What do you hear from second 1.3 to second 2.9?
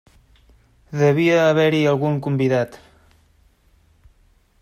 haver-hi algun convidat.